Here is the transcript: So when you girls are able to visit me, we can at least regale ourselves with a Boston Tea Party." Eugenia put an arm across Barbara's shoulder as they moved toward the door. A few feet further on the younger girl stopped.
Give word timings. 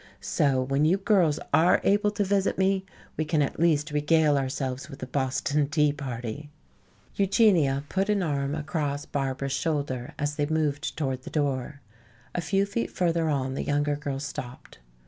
So 0.19 0.63
when 0.63 0.83
you 0.83 0.97
girls 0.97 1.37
are 1.53 1.79
able 1.83 2.09
to 2.09 2.23
visit 2.23 2.57
me, 2.57 2.83
we 3.17 3.23
can 3.23 3.43
at 3.43 3.59
least 3.59 3.91
regale 3.91 4.35
ourselves 4.35 4.89
with 4.89 5.03
a 5.03 5.05
Boston 5.05 5.69
Tea 5.69 5.93
Party." 5.93 6.49
Eugenia 7.17 7.83
put 7.87 8.09
an 8.09 8.23
arm 8.23 8.55
across 8.55 9.05
Barbara's 9.05 9.51
shoulder 9.51 10.15
as 10.17 10.37
they 10.37 10.47
moved 10.47 10.97
toward 10.97 11.21
the 11.21 11.29
door. 11.29 11.81
A 12.33 12.41
few 12.41 12.65
feet 12.65 12.89
further 12.89 13.29
on 13.29 13.53
the 13.53 13.61
younger 13.61 13.95
girl 13.95 14.19
stopped. 14.19 14.79